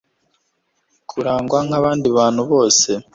kuragwa 1.09 1.59
nk'abandi 1.67 2.07
bantu 2.17 2.41
bose 2.51 2.89